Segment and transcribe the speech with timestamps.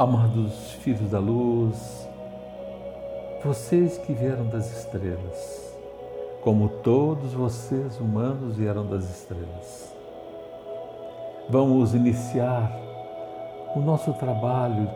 [0.00, 2.08] Amados filhos da luz,
[3.44, 5.76] vocês que vieram das estrelas,
[6.40, 9.94] como todos vocês humanos vieram das estrelas,
[11.50, 12.72] vamos iniciar
[13.76, 14.88] o nosso trabalho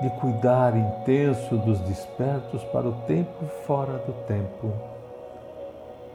[0.00, 4.72] de cuidar intenso dos despertos para o tempo fora do tempo.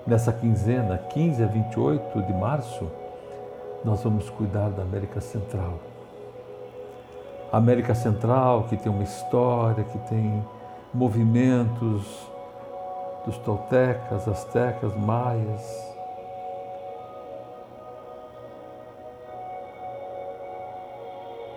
[0.06, 2.92] Nessa quinzena, 15 a 28 de março,
[3.86, 5.80] nós vamos cuidar da América Central.
[7.52, 10.46] América Central, que tem uma história, que tem
[10.94, 12.30] movimentos
[13.26, 15.96] dos toltecas, astecas, maias.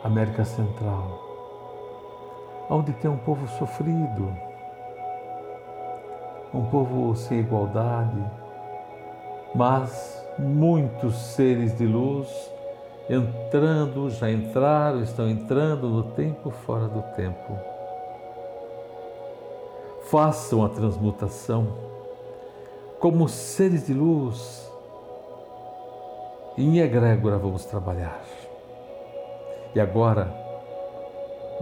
[0.03, 1.21] América Central,
[2.71, 4.35] onde tem um povo sofrido,
[6.55, 8.25] um povo sem igualdade,
[9.55, 12.51] mas muitos seres de luz
[13.11, 17.59] entrando, já entraram, estão entrando no tempo fora do tempo.
[20.05, 21.67] Façam a transmutação
[23.01, 24.71] como seres de luz.
[26.57, 28.23] Em egrégora vamos trabalhar.
[29.75, 30.33] E agora,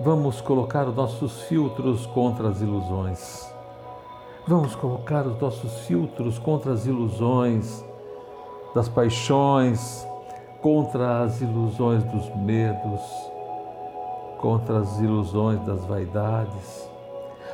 [0.00, 3.52] vamos colocar os nossos filtros contra as ilusões.
[4.46, 7.84] Vamos colocar os nossos filtros contra as ilusões
[8.74, 10.07] das paixões,
[10.60, 13.00] contra as ilusões dos medos,
[14.38, 16.88] contra as ilusões das vaidades.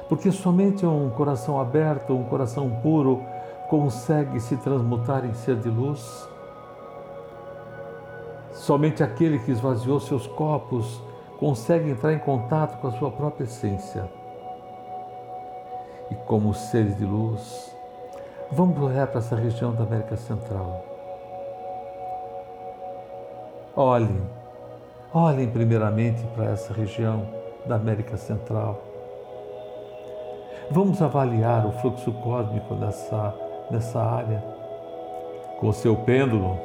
[0.08, 3.22] Porque somente um coração aberto, um coração puro,
[3.68, 6.28] consegue se transmutar em ser de luz.
[8.52, 11.02] Somente aquele que esvaziou seus copos
[11.38, 14.08] consegue entrar em contato com a sua própria essência.
[16.10, 17.74] E como seres de luz,
[18.52, 20.93] vamos olhar para essa região da América Central
[23.76, 24.22] Olhem,
[25.12, 27.26] olhem primeiramente para essa região
[27.66, 28.80] da América Central.
[30.70, 33.34] Vamos avaliar o fluxo cósmico dessa,
[33.68, 34.44] dessa área.
[35.58, 36.56] Com seu pêndulo,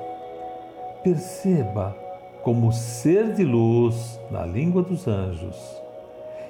[1.04, 1.96] perceba
[2.44, 5.58] como ser de luz na língua dos anjos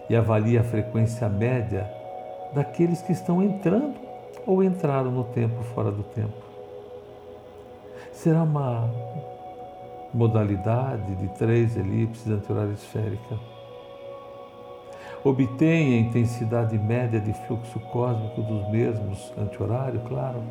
[0.09, 1.89] e avalie a frequência média
[2.53, 3.95] daqueles que estão entrando
[4.45, 6.33] ou entraram no tempo fora do tempo.
[8.11, 8.89] Será uma
[10.13, 13.37] modalidade de três elipses anti-horária esférica.
[15.23, 20.41] Obtenha a intensidade média de fluxo cósmico dos mesmos anti-horário, claro,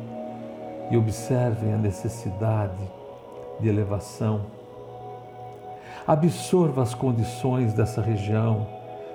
[0.91, 2.83] e observem a necessidade
[3.59, 4.41] de elevação.
[6.07, 8.67] Absorva as condições dessa região,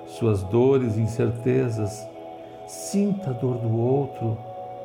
[0.07, 2.07] suas dores e incertezas.
[2.67, 4.37] Sinta a dor do outro,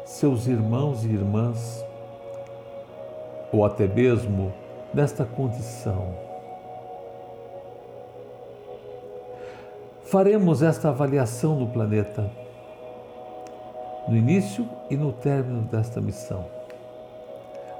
[0.04, 1.84] seus irmãos e irmãs,
[3.53, 4.53] ou até mesmo
[4.93, 6.15] desta condição.
[10.05, 12.28] Faremos esta avaliação no planeta,
[14.09, 16.45] no início e no término desta missão,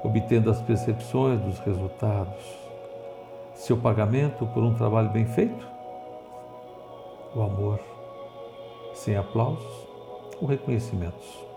[0.01, 2.41] obtendo as percepções dos resultados,
[3.53, 5.67] seu pagamento por um trabalho bem feito,
[7.35, 7.79] o amor,
[8.93, 9.87] sem aplausos,
[10.39, 11.51] o reconhecimento.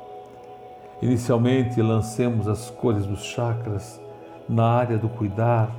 [1.01, 4.01] Inicialmente, lancemos as cores dos chakras
[4.49, 5.71] na área do cuidar,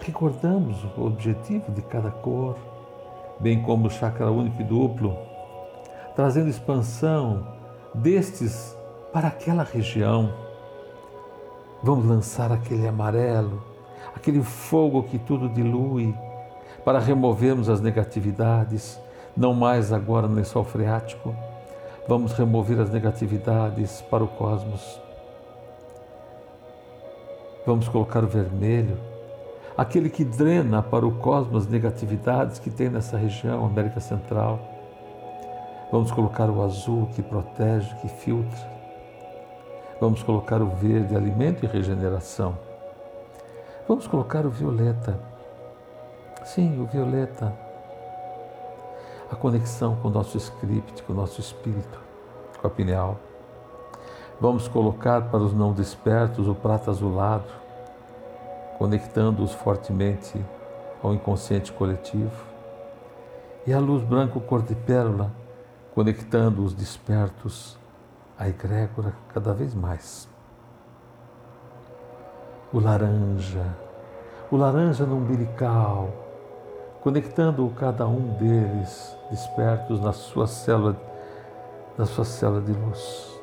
[0.00, 2.56] recordamos o objetivo de cada cor,
[3.38, 5.16] bem como o chakra único e duplo,
[6.14, 7.46] trazendo expansão
[7.94, 8.76] destes
[9.12, 10.32] para aquela região.
[11.82, 13.62] Vamos lançar aquele amarelo,
[14.14, 16.14] aquele fogo que tudo dilui,
[16.84, 19.00] para removermos as negatividades,
[19.36, 21.34] não mais agora no lençol freático.
[22.06, 25.03] Vamos remover as negatividades para o cosmos
[27.66, 28.98] Vamos colocar o vermelho,
[29.74, 34.60] aquele que drena para o cosmos negatividades que tem nessa região, América Central.
[35.90, 38.74] Vamos colocar o azul, que protege, que filtra.
[39.98, 42.58] Vamos colocar o verde, alimento e regeneração.
[43.88, 45.18] Vamos colocar o violeta.
[46.44, 47.50] Sim, o violeta.
[49.30, 51.98] A conexão com o nosso script, com o nosso espírito,
[52.60, 53.16] com a pineal.
[54.40, 57.44] Vamos colocar para os não despertos o prata azulado,
[58.84, 60.44] conectando-os fortemente
[61.02, 62.44] ao inconsciente coletivo.
[63.66, 65.32] E a luz branco cor de pérola,
[65.94, 67.78] conectando os despertos
[68.38, 70.28] à egrégora cada vez mais.
[72.70, 73.74] O laranja,
[74.50, 76.10] o laranja no umbilical,
[77.02, 80.94] conectando cada um deles despertos na sua célula,
[81.96, 83.34] na sua célula de luz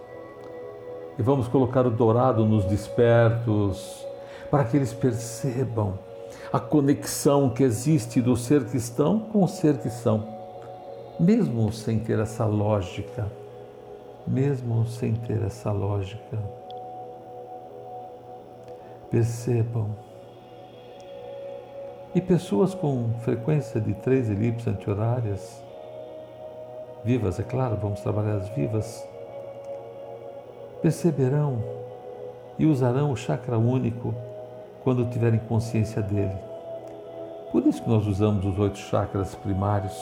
[1.18, 4.06] e vamos colocar o dourado nos despertos,
[4.51, 5.98] para que eles percebam
[6.51, 10.39] a conexão que existe do ser que estão com o ser que são.
[11.19, 13.31] mesmo sem ter essa lógica,
[14.27, 16.38] mesmo sem ter essa lógica,
[19.09, 19.95] percebam.
[22.15, 25.63] E pessoas com frequência de três elipses anti-horárias,
[27.06, 29.07] vivas, é claro, vamos trabalhar as vivas,
[30.81, 31.63] perceberão
[32.57, 34.13] e usarão o chakra único
[34.83, 36.36] quando tiverem consciência dele.
[37.51, 39.95] Por isso que nós usamos os oito chakras primários.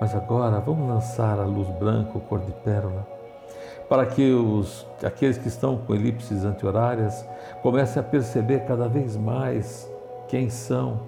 [0.00, 3.06] Mas agora vamos lançar a luz branca, cor de pérola,
[3.88, 7.24] para que os, aqueles que estão com elipses anti-horárias
[7.62, 9.88] comecem a perceber cada vez mais
[10.28, 11.00] quem são,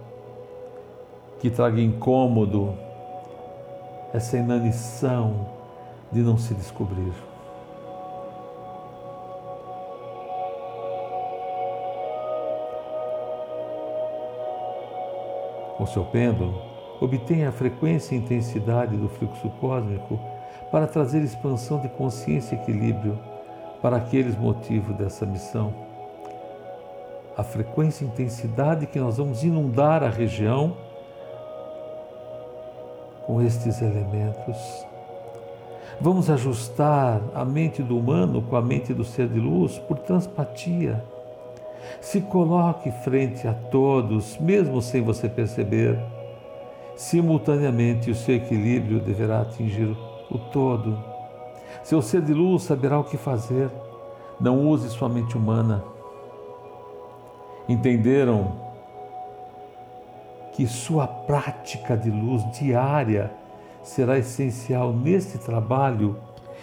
[1.41, 2.75] que traga incômodo
[4.13, 5.49] essa inanição
[6.13, 7.13] de não se descobrir.
[15.77, 16.55] Com seu pêndulo,
[17.01, 20.21] obtenha a frequência e intensidade do fluxo cósmico
[20.71, 23.19] para trazer expansão de consciência e equilíbrio
[23.83, 25.75] para aqueles motivos dessa missão.
[27.37, 30.77] A frequência e intensidade que nós vamos inundar a região
[33.27, 34.87] com estes elementos.
[36.01, 41.03] Vamos ajustar a mente do humano com a mente do ser de luz por transpatia
[42.01, 45.99] se coloque frente a todos, mesmo sem você perceber.
[46.97, 49.97] Simultaneamente, o seu equilíbrio deverá atingir
[50.31, 50.99] o todo.
[51.83, 53.71] Seu ser de luz saberá o que fazer.
[54.41, 55.85] Não use sua mente humana.
[57.69, 58.53] Entenderam
[60.53, 63.33] que sua prática de luz diária
[63.83, 66.17] será essencial neste trabalho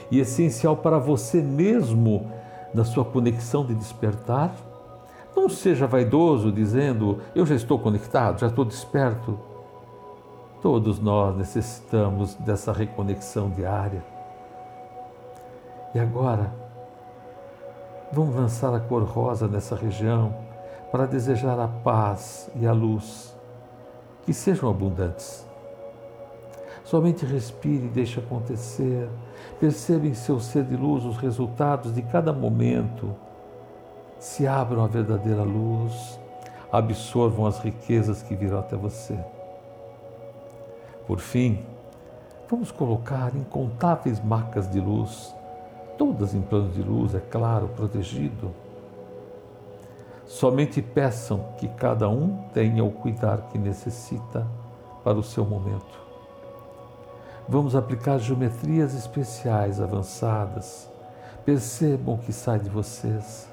[0.10, 2.32] e essencial para você mesmo
[2.74, 4.54] na sua conexão de despertar?
[5.36, 9.40] Não seja vaidoso dizendo, eu já estou conectado, já estou desperto.
[10.62, 14.04] Todos nós necessitamos dessa reconexão diária.
[15.96, 16.54] E agora,
[18.12, 20.36] vamos lançar a cor rosa nessa região
[20.92, 23.36] para desejar a paz e a luz,
[24.24, 25.46] que sejam abundantes.
[26.84, 29.10] Somente respire e deixe acontecer.
[29.60, 33.16] Perceba em seu ser de luz os resultados de cada momento
[34.22, 36.20] se abram à verdadeira luz,
[36.72, 39.18] absorvam as riquezas que virão até você.
[41.08, 41.66] Por fim,
[42.48, 45.34] vamos colocar incontáveis marcas de luz,
[45.98, 48.52] todas em plano de luz, é claro, protegido.
[50.28, 54.46] Somente peçam que cada um tenha o cuidar que necessita
[55.04, 56.00] para o seu momento.
[57.50, 60.88] Vamos aplicar geometrias especiais avançadas.
[61.44, 63.51] Percebam que sai de vocês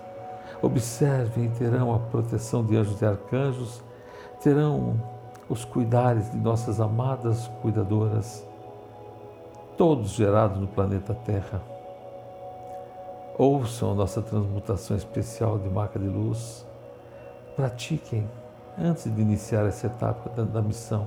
[0.60, 3.82] Observem terão a proteção de anjos e arcanjos,
[4.43, 5.00] terão
[5.49, 8.46] os cuidares de nossas amadas cuidadoras,
[9.76, 11.62] todos gerados no planeta Terra.
[13.38, 16.66] Ouçam a nossa transmutação especial de marca de luz.
[17.55, 18.28] Pratiquem
[18.76, 21.06] antes de iniciar essa etapa da missão.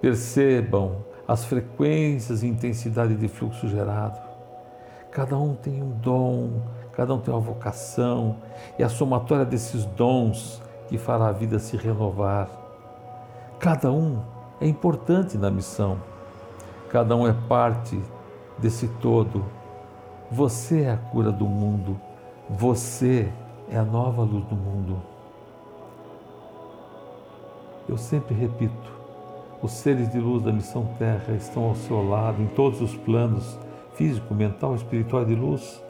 [0.00, 4.20] Percebam as frequências e intensidade de fluxo gerado.
[5.10, 6.60] Cada um tem um dom,
[6.96, 8.36] cada um tem uma vocação,
[8.78, 12.48] e a somatória desses dons que fará a vida se renovar.
[13.58, 14.22] Cada um
[14.58, 15.98] é importante na missão,
[16.88, 18.00] cada um é parte
[18.56, 19.44] desse todo.
[20.30, 22.00] Você é a cura do mundo,
[22.48, 23.30] você
[23.70, 24.96] é a nova luz do mundo.
[27.86, 28.90] Eu sempre repito:
[29.62, 33.58] os seres de luz da missão Terra estão ao seu lado em todos os planos
[33.92, 35.84] físico, mental, espiritual de luz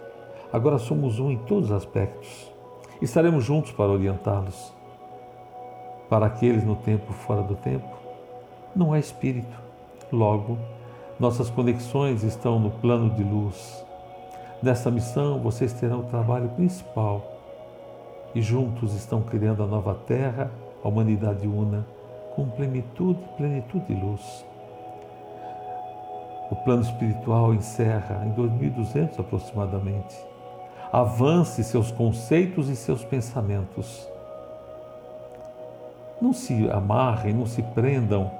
[0.56, 2.50] Agora somos um em todos os aspectos.
[3.02, 4.72] Estaremos juntos para orientá-los.
[6.08, 7.94] Para aqueles no tempo fora do tempo,
[8.75, 9.54] não há espírito.
[10.10, 10.56] Logo,
[11.20, 13.84] nossas conexões estão no plano de luz.
[14.62, 17.22] Nessa missão, vocês terão o trabalho principal
[18.34, 20.50] e juntos estão criando a nova terra,
[20.82, 21.86] a humanidade una,
[22.34, 24.46] com plenitude, plenitude e luz.
[26.50, 30.25] O plano espiritual encerra em 2200 aproximadamente
[30.92, 34.06] avance seus conceitos e seus pensamentos.
[36.20, 38.30] Não se amarrem, não se prendam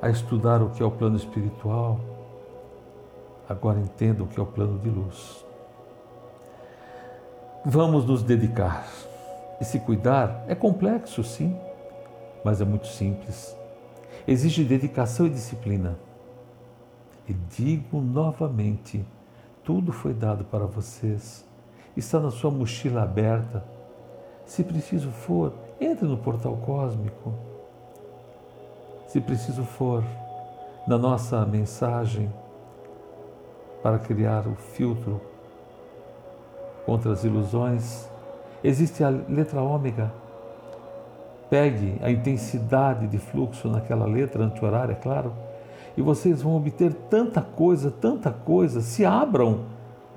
[0.00, 1.98] a estudar o que é o plano espiritual.
[3.48, 5.44] Agora entendam o que é o plano de luz.
[7.64, 8.86] Vamos nos dedicar.
[9.60, 11.58] E se cuidar é complexo, sim,
[12.44, 13.56] mas é muito simples.
[14.28, 15.96] Exige dedicação e disciplina.
[17.28, 19.04] E digo novamente,
[19.66, 21.44] tudo foi dado para vocês.
[21.96, 23.64] Está na sua mochila aberta.
[24.46, 27.34] Se preciso for, entre no portal cósmico.
[29.08, 30.04] Se preciso for,
[30.86, 32.32] na nossa mensagem
[33.82, 35.20] para criar o filtro
[36.84, 38.08] contra as ilusões,
[38.62, 40.12] existe a letra ômega.
[41.50, 45.32] Pegue a intensidade de fluxo naquela letra anti-horária, é claro,
[45.96, 48.80] e vocês vão obter tanta coisa, tanta coisa.
[48.80, 49.60] Se abram,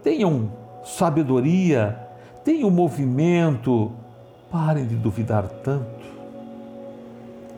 [0.03, 0.51] tenham
[0.83, 1.98] sabedoria,
[2.43, 3.91] tenham movimento,
[4.51, 6.09] parem de duvidar tanto.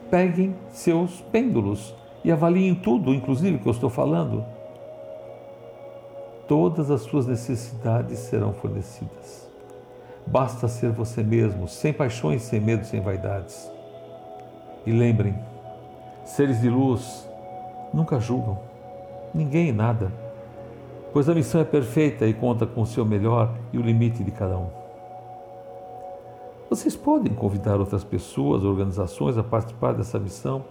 [0.09, 4.43] Peguem seus pêndulos e avaliem tudo, inclusive o que eu estou falando.
[6.47, 9.49] Todas as suas necessidades serão fornecidas.
[10.27, 13.71] Basta ser você mesmo, sem paixões, sem medo, sem vaidades.
[14.85, 15.33] E lembrem,
[16.25, 17.30] seres de luz
[17.93, 18.57] nunca julgam,
[19.33, 20.11] ninguém e nada,
[21.11, 24.31] pois a missão é perfeita e conta com o seu melhor e o limite de
[24.31, 24.69] cada um.
[26.69, 30.63] Vocês podem convidar outras pessoas, organizações a participar dessa missão.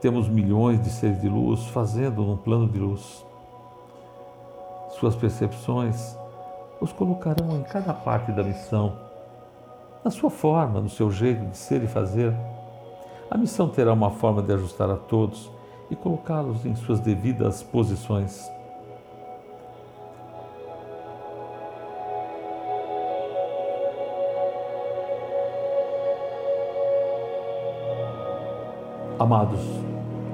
[0.00, 3.26] Temos milhões de seres de luz fazendo num plano de luz.
[4.90, 6.16] Suas percepções
[6.80, 8.96] os colocarão em cada parte da missão,
[10.04, 12.32] na sua forma, no seu jeito de ser e fazer.
[13.28, 15.50] A missão terá uma forma de ajustar a todos
[15.90, 18.50] e colocá-los em suas devidas posições.
[29.18, 29.60] Amados,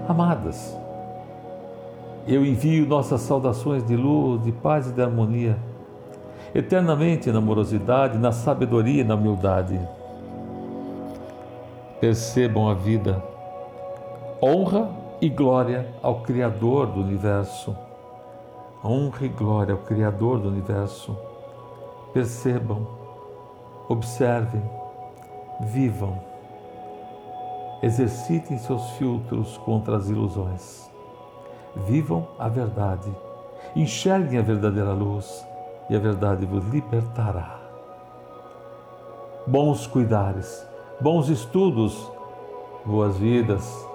[0.09, 0.77] amadas,
[2.27, 5.57] eu envio nossas saudações de luz, de paz e de harmonia,
[6.53, 9.81] eternamente na amorosidade, na sabedoria e na humildade.
[12.01, 13.23] Percebam a vida,
[14.43, 17.77] honra e glória ao Criador do universo.
[18.85, 21.17] Honra e glória ao Criador do universo.
[22.13, 22.85] Percebam,
[23.89, 24.61] observem,
[25.61, 26.19] vivam.
[27.85, 30.91] Exercitem seus filtros contra as ilusões.
[31.87, 33.09] Vivam a verdade.
[33.77, 35.47] Enxerguem a verdadeira luz
[35.89, 37.61] e a verdade vos libertará.
[39.47, 40.67] Bons cuidares,
[41.01, 42.11] bons estudos,
[42.85, 43.92] boas vidas